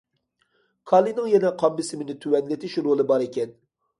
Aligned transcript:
كالىينىڭ 0.91 1.27
يەنە 1.33 1.51
قان 1.63 1.77
بېسىمىنى 1.81 2.17
تۆۋەنلىتىش 2.25 2.79
رولى 2.87 3.07
بار 3.15 3.27
ئىكەن. 3.29 3.55